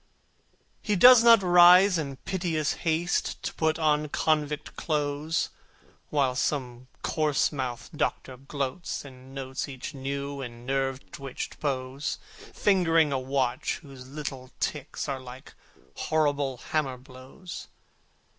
[0.81, 5.49] He does not rise in piteous haste To put on convict clothes,
[6.09, 12.17] While some coarse mouthed Doctor gloats, and notes Each new and nerve twitched pose,
[12.51, 15.53] Fingering a watch whose little ticks Are like
[15.93, 17.67] horrible hammer blows.